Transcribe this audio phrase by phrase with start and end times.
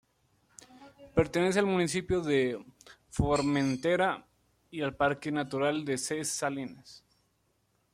[1.13, 2.57] Pertenece al municipio de
[3.11, 4.25] Formentera
[4.71, 7.05] y al parque natural de Ses Salines.